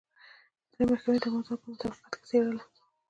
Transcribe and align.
سترې 0.69 0.83
محکمې 0.91 1.17
دا 1.21 1.27
موضوع 1.33 1.55
په 1.61 1.67
مطابقت 1.73 2.05
کې 2.11 2.19
څېړله. 2.29 2.63